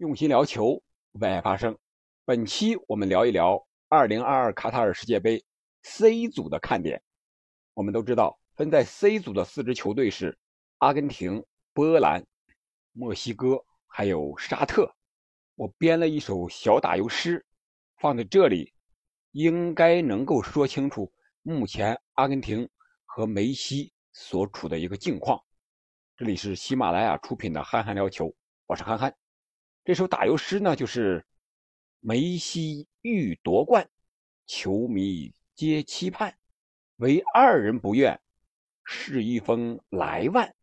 [0.00, 0.82] 用心聊球，
[1.12, 1.76] 为爱发声。
[2.24, 5.44] 本期我们聊一聊2022卡塔尔世界杯
[5.82, 7.02] C 组的看点。
[7.74, 10.38] 我们都知道，分在 C 组的四支球队是
[10.78, 11.44] 阿根廷、
[11.74, 12.24] 波兰、
[12.92, 14.90] 墨西哥，还有沙特。
[15.54, 17.44] 我编了一首小打油诗，
[17.98, 18.72] 放在这里，
[19.32, 21.12] 应该能够说清楚
[21.42, 22.66] 目前阿根廷
[23.04, 25.38] 和梅西所处的一个境况。
[26.16, 28.28] 这里是喜马拉雅出品的《憨憨聊球》，
[28.64, 29.14] 我是憨憨。
[29.82, 31.24] 这首打油诗呢，就是
[32.00, 33.88] 梅西欲夺冠，
[34.46, 36.36] 球迷皆期盼，
[36.96, 38.20] 唯二人不愿，
[38.84, 40.54] 是一封来万，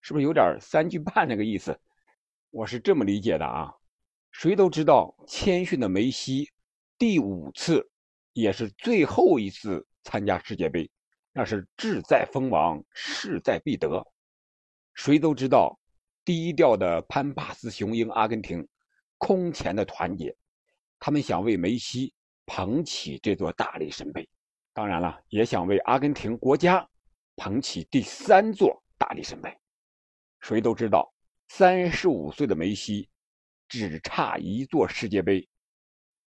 [0.00, 1.78] 是不是有点三句半那个意思？
[2.50, 3.72] 我是这么理解的啊。
[4.32, 6.50] 谁都知道，谦逊的梅西
[6.98, 7.88] 第五次，
[8.32, 10.90] 也是最后一次参加世界杯，
[11.32, 14.04] 那是志在封王，势在必得。
[14.94, 15.78] 谁都知道。
[16.26, 18.66] 低调的潘帕斯雄鹰阿根廷，
[19.16, 20.36] 空前的团结，
[20.98, 22.12] 他们想为梅西
[22.46, 24.28] 捧起这座大力神杯，
[24.74, 26.84] 当然了，也想为阿根廷国家
[27.36, 29.56] 捧起第三座大力神杯。
[30.40, 31.14] 谁都知道，
[31.46, 33.08] 三十五岁的梅西
[33.68, 35.48] 只差一座世界杯，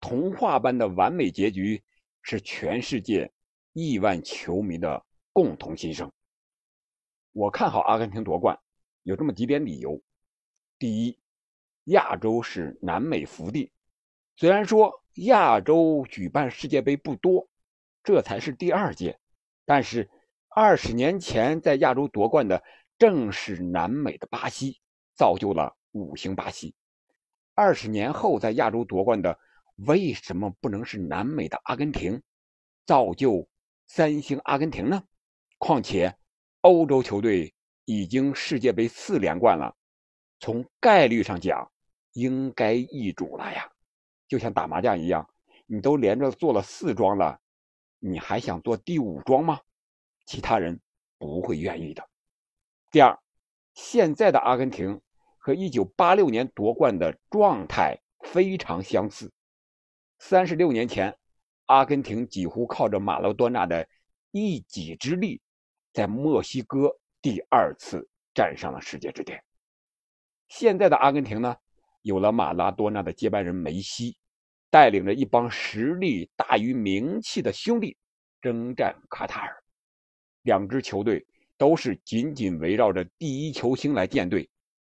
[0.00, 1.82] 童话般的完美结局
[2.22, 3.28] 是全世界
[3.72, 6.08] 亿万球迷的共同心声。
[7.32, 8.56] 我看好阿根廷夺冠。
[9.08, 10.02] 有这么几点理由：
[10.78, 11.18] 第一，
[11.84, 13.72] 亚洲是南美福地，
[14.36, 17.48] 虽然说亚洲举办世界杯不多，
[18.04, 19.18] 这才是第二届，
[19.64, 20.10] 但是
[20.50, 22.62] 二十年前在亚洲夺冠的
[22.98, 24.78] 正是南美的巴西，
[25.14, 26.74] 造就了五星巴西；
[27.54, 29.38] 二十年后在亚洲夺冠的
[29.86, 32.22] 为什么不能是南美的阿根廷，
[32.84, 33.48] 造就
[33.86, 35.02] 三星阿根廷呢？
[35.56, 36.14] 况且
[36.60, 37.54] 欧洲球队。
[37.90, 39.74] 已经世界杯四连冠了，
[40.40, 41.72] 从概率上讲，
[42.12, 43.66] 应该易主了呀。
[44.28, 45.26] 就像打麻将一样，
[45.64, 47.40] 你都连着做了四庄了，
[47.98, 49.58] 你还想做第五庄吗？
[50.26, 50.78] 其他人
[51.16, 52.06] 不会愿意的。
[52.90, 53.18] 第二，
[53.72, 55.00] 现在的阿根廷
[55.38, 59.32] 和1986年夺冠的状态非常相似。
[60.18, 61.16] 三十六年前，
[61.64, 63.88] 阿根廷几乎靠着马拉多纳的
[64.30, 65.40] 一己之力，
[65.94, 66.94] 在墨西哥。
[67.20, 69.42] 第二次站上了世界之巅。
[70.48, 71.56] 现在的阿根廷呢，
[72.02, 74.16] 有了马拉多纳的接班人梅西，
[74.70, 77.96] 带领着一帮实力大于名气的兄弟
[78.40, 79.62] 征战卡塔尔。
[80.42, 81.26] 两支球队
[81.56, 84.48] 都是紧紧围绕着第一球星来建队，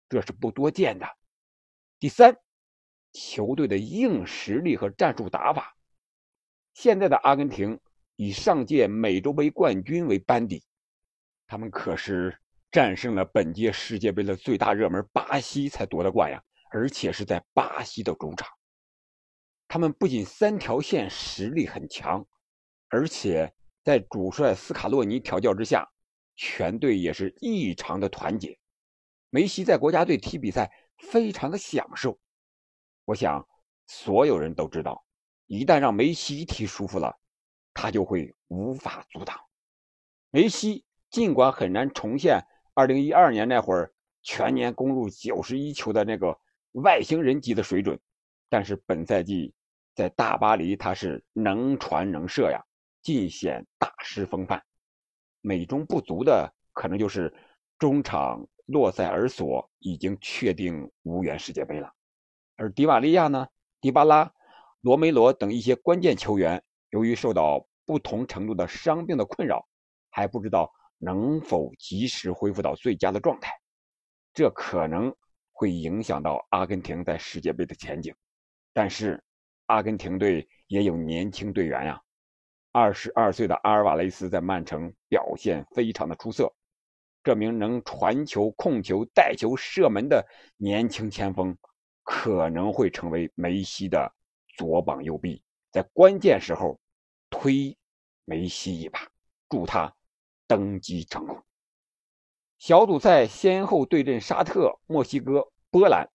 [0.10, 1.08] 这是不多见的。
[2.00, 2.36] 第三，
[3.14, 5.78] 球队的硬实力和战术打法。
[6.74, 7.80] 现在的阿根廷
[8.18, 10.62] 以上届美洲杯冠军为班底。
[11.48, 12.36] 他们可是
[12.72, 18.50] 战胜了本届世界杯的最大热门巴西才夺得冠呀，而且是在巴西的主场。
[19.68, 22.26] 他们不仅三条线实力很强，
[22.90, 23.54] 而且
[23.84, 25.88] 在主帅斯卡洛尼调教之下，
[26.36, 28.58] 全队也是异常的团结。
[29.30, 32.20] 梅西在国家队踢比赛非常的享受。
[33.06, 33.48] 我想
[33.86, 35.06] 所有人都知道，
[35.46, 37.16] 一旦让梅西踢舒服了，
[37.74, 39.40] 他就会无法阻挡。
[40.32, 40.84] 梅西。
[41.16, 43.90] 尽管很难重现2012年那会儿
[44.22, 46.38] 全年攻入91球的那个
[46.74, 47.98] 外星人级的水准，
[48.50, 49.54] 但是本赛季
[49.96, 52.62] 在大巴黎他是能传能射呀，
[53.02, 54.62] 尽显大师风范。
[55.40, 57.34] 美中不足的可能就是
[57.80, 61.94] 中场洛塞尔索已经确定无缘世界杯了，
[62.58, 63.48] 而迪瓦利亚呢、
[63.80, 64.34] 迪巴拉、
[64.82, 69.66] 罗梅罗等一些关键球员，由于受到不同程度的伤病的困扰，
[70.10, 70.74] 还不知道。
[70.98, 73.52] 能否及时恢复到最佳的状态，
[74.34, 75.16] 这可能
[75.52, 78.14] 会影响到阿根廷在世界杯的前景。
[78.74, 79.24] 但是，
[79.68, 82.02] 阿根廷队也有年轻队员呀。
[82.72, 86.54] 二十二岁的阿尔瓦雷斯在曼城表现非常的出色。
[87.24, 90.24] 这名能传球、控球、带球、射门的
[90.58, 91.58] 年轻前锋，
[92.04, 94.14] 可能会成为梅西的
[94.58, 95.42] 左膀右臂，
[95.72, 96.80] 在关键时候
[97.30, 97.76] 推
[98.26, 99.00] 梅西一把，
[99.50, 99.92] 助他。
[100.48, 101.44] 登基成功。
[102.58, 106.10] 小组赛先后对阵沙特、墨西哥、波兰，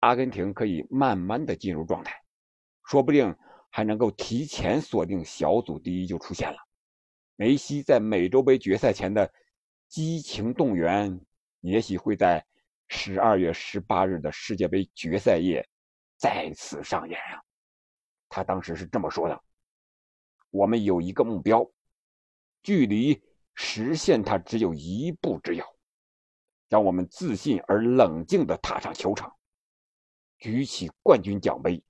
[0.00, 2.22] 阿根廷可以慢慢的进入状态，
[2.84, 3.36] 说不定
[3.70, 6.56] 还能够提前锁定小组第一就出现了。
[7.36, 9.32] 梅西在美洲杯决赛前的
[9.88, 11.20] 激情动员，
[11.60, 12.44] 也许会在
[12.88, 15.68] 十二月十八日的世界杯决赛夜
[16.16, 17.42] 再次上演啊！
[18.28, 19.40] 他当时是这么说的
[20.50, 21.70] ：“我们有一个目标，
[22.62, 23.22] 距离。”
[23.54, 25.64] 实现它只有一步之遥，
[26.68, 29.34] 让我们自信而冷静地踏上球场。
[30.38, 31.82] 举起冠军奖杯，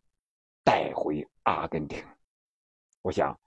[0.62, 2.04] 带回阿根廷。
[3.02, 3.38] 我想，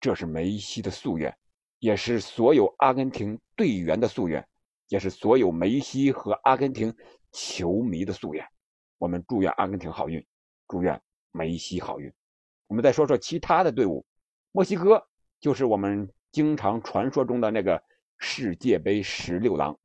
[0.00, 1.36] 这是梅西的夙愿，
[1.78, 4.46] 也是所有阿根廷队员的夙愿，
[4.88, 6.94] 也是所有梅西和阿根廷
[7.32, 8.46] 球迷的夙愿。
[8.98, 10.24] 我们祝愿阿根廷好运，
[10.68, 11.00] 祝愿
[11.32, 12.12] 梅西好运。
[12.66, 14.04] 我们再说说其他的队伍，
[14.52, 15.04] 墨西哥
[15.40, 17.80] 就是我们经常传说中的那个
[18.18, 19.78] 世界杯十六郎。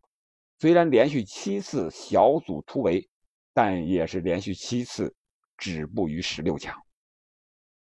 [0.57, 3.07] 虽然连续七次小组突围，
[3.53, 5.15] 但也是连续七次
[5.57, 6.75] 止步于十六强。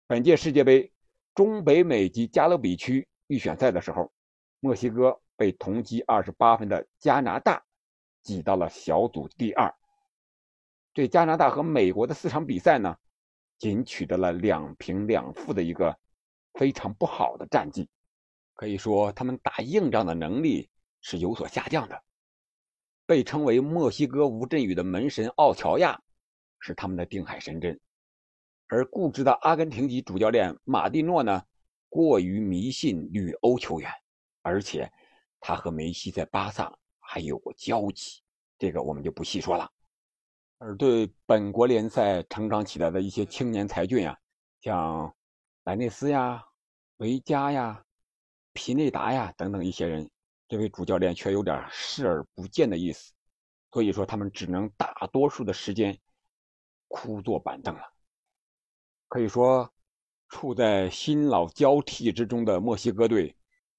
[0.07, 0.93] 本届世界杯
[1.35, 4.13] 中北美及加勒比区预选赛的时候，
[4.61, 7.65] 墨西哥被同积二十八分的加拿大
[8.23, 9.75] 挤到了小组第二。
[10.93, 12.95] 对加拿大和美国的四场比赛呢，
[13.57, 15.99] 仅取得了两平两负的一个
[16.53, 17.89] 非常不好的战绩，
[18.59, 20.69] 可以说他们打硬仗的能力
[21.01, 22.03] 是有所下降的。
[23.07, 26.03] 被称为墨西哥吴镇宇的门神奥乔亚
[26.59, 27.81] 是他们的定海神针，
[28.67, 31.41] 而固执的阿根廷籍主教练马蒂诺呢，
[31.89, 33.89] 过于迷信旅欧球员，
[34.43, 34.91] 而且
[35.39, 38.21] 他和梅西在巴萨还有过交集，
[38.59, 39.71] 这个我们就不细说了。
[40.59, 44.19] 而对本国联赛成长起来的一些青年才俊啊，
[44.61, 45.15] 像
[45.63, 46.45] 莱内斯呀、
[46.97, 47.83] 维加呀、
[48.59, 50.11] 皮内达呀等等一些人，
[50.49, 53.13] 这位主教练却有点视而不见的意思，
[53.71, 55.97] 所以说他们只能大多数的时间
[56.89, 57.83] 枯坐板凳了。
[59.07, 59.73] 可以说，
[60.29, 63.37] 处在新老交替之中的墨西哥队，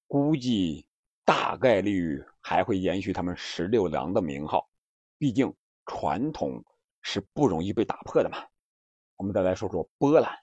[0.07, 0.87] 估计
[1.25, 4.69] 大概率还会延续他们十六郎的名号，
[5.17, 5.53] 毕竟。
[5.91, 6.63] 传统
[7.01, 8.45] 是不容易被打破的嘛。
[9.15, 10.37] 我们再来说说波兰。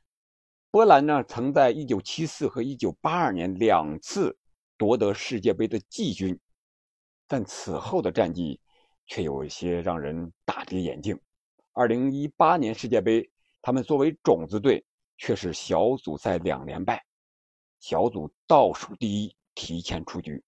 [0.76, 4.36] 波兰呢，曾在1974和1982年两次
[4.76, 6.38] 夺得世界杯的季军，
[7.26, 8.60] 但此后的战绩
[9.06, 11.18] 却有一些让人大跌眼镜。
[11.72, 13.26] 2018年世界杯，
[13.62, 14.84] 他们作为种子队，
[15.16, 17.02] 却是小组赛两连败，
[17.80, 20.44] 小组倒数第一，提前出局。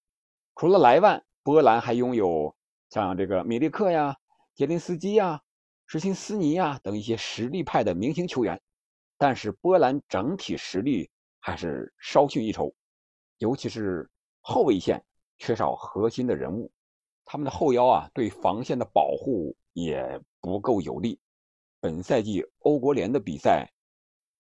[0.57, 2.55] 除了莱万，波兰还拥有
[2.91, 4.15] 像这个米利克呀。
[4.55, 5.41] 杰林斯基呀、
[5.87, 8.61] 什琴斯尼呀等一些实力派的明星球员，
[9.19, 11.11] 但是波兰整体实力
[11.41, 12.73] 还是稍逊一筹，
[13.39, 14.09] 尤其是
[14.41, 15.05] 后卫线
[15.39, 16.71] 缺少核心的人物，
[17.25, 21.19] 他们的后腰啊对防线的保护也不够有力。
[21.81, 23.69] 本赛季欧国联的比赛，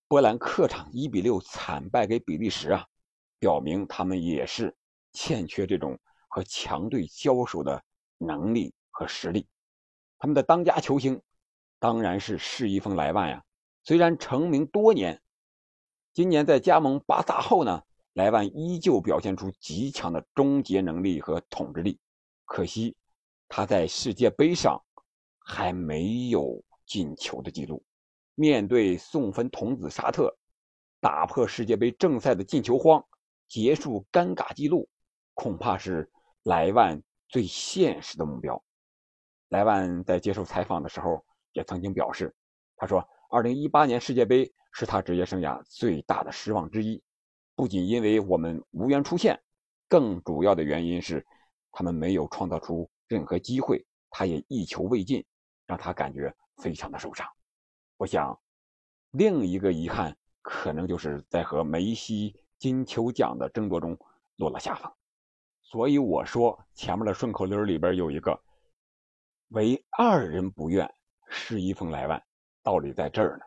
[0.07, 2.87] 波兰客场一比六惨败给比利时啊，
[3.39, 4.77] 表明他们也是
[5.13, 5.99] 欠缺这种
[6.29, 7.83] 和强队交手的
[8.17, 9.49] 能力和实力。
[10.19, 11.21] 他们的当家球星
[11.81, 13.45] 当然是施一峰莱万呀。
[13.89, 15.19] 虽然成名多年，
[16.13, 17.83] 今年在加盟巴萨后呢，
[18.13, 21.99] 莱万依旧表现出极强的终结能力和统治力。
[22.45, 22.95] 可惜
[23.49, 24.79] 他在世界杯上
[25.39, 27.83] 还没有进球的记录。
[28.35, 30.37] 面对送分童子沙特，
[31.01, 33.03] 打破世界杯正赛的进球荒，
[33.49, 34.87] 结束尴尬记录，
[35.33, 36.13] 恐怕是
[36.43, 38.63] 莱万最现实的目标。
[39.49, 42.37] 莱万在接受采访的时候也曾经表示
[42.77, 47.03] ：“他说，2018年世界杯是他职业生涯最大的失望之一，
[47.55, 49.41] 不仅因为我们无缘出线，
[49.89, 51.27] 更主要的原因是
[51.73, 55.25] 他们没有创造出任何机会，他也一球未进，
[55.67, 57.27] 让他感觉非常的受伤。
[57.97, 58.39] 我想，
[59.11, 63.99] 另一个遗憾可能就是在和梅西金球奖的争夺中
[64.37, 64.93] 落了下风。
[65.63, 68.41] 所以我说，前面的顺口溜里边有一个。”
[69.53, 70.95] 唯二人不愿，
[71.31, 72.23] 是一封来万，
[72.63, 73.45] 道理在这儿呢。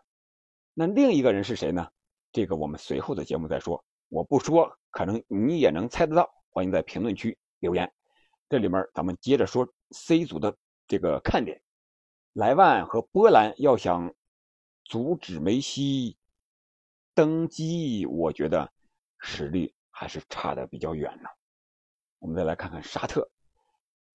[0.73, 1.87] 那另一个人是谁呢？
[2.31, 3.83] 这个我们随后的节目再说。
[4.09, 6.29] 我不说，可能你也能猜得到。
[6.49, 7.91] 欢迎在评论区留言。
[8.49, 10.55] 这里面咱们接着说 C 组的
[10.87, 11.61] 这个看点。
[12.33, 14.13] 莱万和波兰要想
[14.85, 16.17] 阻止梅西
[17.13, 18.71] 登基，我觉得
[19.19, 21.29] 实力还是差的比较远呢。
[22.19, 23.29] 我们再来看看沙特。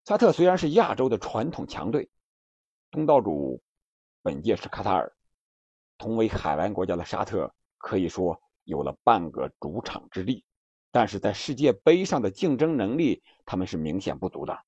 [0.05, 2.09] 沙特虽然是亚洲的传统强队，
[2.89, 3.61] 东道主
[4.27, 5.09] 本届是卡塔尔，
[5.97, 10.43] 同为海湾国家的沙特可以说有了半个主场之力，
[10.91, 14.59] 但是在世界杯上的竞争能力他们是明显不足的。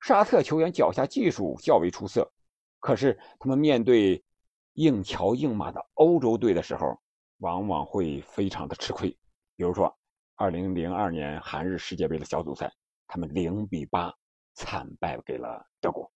[0.00, 2.32] 沙特球员脚下技术较为出色，
[2.80, 4.24] 可是他们面对
[4.72, 6.98] 硬桥硬马的欧洲队的时候，
[7.40, 9.10] 往往会非常的吃亏。
[9.54, 9.94] 比如说
[10.38, 12.72] ，2002年韩日世界杯的小组赛，
[13.06, 14.14] 他们0比8。
[14.54, 16.10] 惨败给了德国，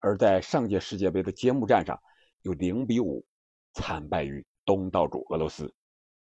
[0.00, 2.00] 而在上届世界杯的揭幕战上，
[2.42, 3.24] 又零比五
[3.74, 5.72] 惨败于东道主俄罗斯。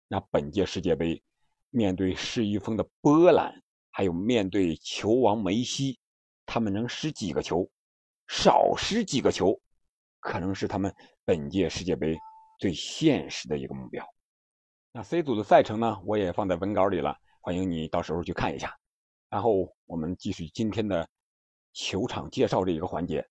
[0.08, 1.24] 那本届世界杯，
[1.70, 6.00] 面对失一峰的波兰，还有面对球王梅西，
[6.46, 7.70] 他们能失几个球？
[8.28, 9.60] 少失几个球，
[10.20, 12.18] 可能是他们本届世界杯
[12.60, 14.06] 最现实的一个目标。
[14.92, 18.76] 那 C 组的赛程呢，我也放在文稿里了，欢迎你到时候去看一下。
[19.30, 21.08] 然后我们继续今天的
[21.74, 23.26] 球场介绍这一个环节。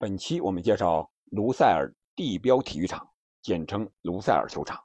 [0.00, 3.06] 本期我们介绍卢塞尔地标体育场，
[3.42, 4.82] 简称卢塞尔球场，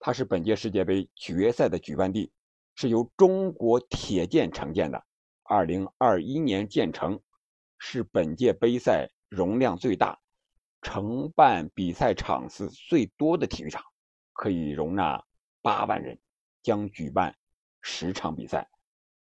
[0.00, 2.32] 它是本届世界杯决赛的举办地，
[2.74, 5.00] 是由中国铁建承建的
[5.44, 7.20] ，2021年建成，
[7.78, 10.18] 是本届杯赛容量最大、
[10.82, 13.80] 承办比赛场次最多的体育场。
[14.32, 15.24] 可以容纳
[15.62, 16.18] 八万人，
[16.64, 17.36] 将举办
[17.82, 18.68] 十场比赛。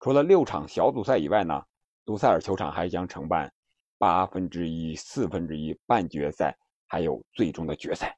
[0.01, 1.67] 除了六场小组赛以外呢，
[2.07, 3.53] 卢塞尔球场还将承办
[3.99, 8.17] 八分之一、四分之一、半决赛，还有最终的决赛。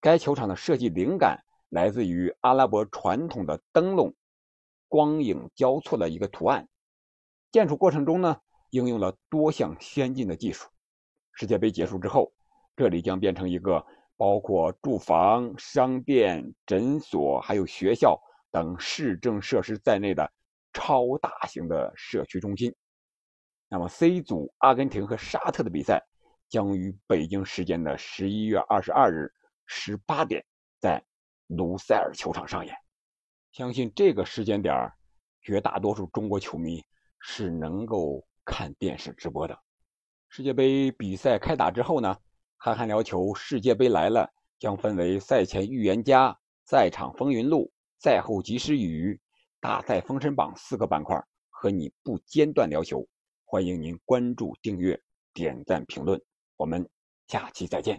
[0.00, 4.14] 该球场的设计灵感来自于阿拉伯传统的灯笼，
[4.88, 6.68] 光影交错的一个图案。
[7.52, 8.36] 建筑过程中呢，
[8.70, 10.68] 应用了多项先进的技术。
[11.32, 12.32] 世界杯结束之后，
[12.76, 13.84] 这里将变成一个。
[14.20, 20.28] 包括住房、商店、诊所，还有学校等市政设施在内的
[20.72, 22.74] 超大型的社区中心。
[23.68, 26.02] 那么，C 组阿根廷和沙特的比赛
[26.48, 29.30] 将于北京时间的十一月二十二日
[29.66, 30.44] 十八点
[30.80, 31.02] 在
[31.48, 32.74] 卢塞尔球场上演。
[33.52, 34.90] 相信这个时间点
[35.42, 36.82] 绝大多数中国球迷
[37.20, 39.58] 是能够看电视直播的。
[40.30, 42.16] 世界杯比赛开打之后呢？
[42.56, 47.70] 憨憨聊球世界杯来了，将分为赛前预言家、赛场风云录、
[48.00, 49.20] 赛后及时雨、
[49.60, 51.16] 大赛封神榜四个板块，
[51.50, 53.06] 和你不间断聊球。
[53.50, 55.00] 欢迎您关注、订阅、
[55.32, 56.20] 点赞、评论，
[56.58, 56.86] 我们
[57.28, 57.98] 下期再见。